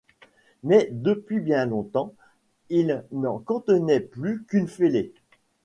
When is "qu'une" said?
4.45-4.67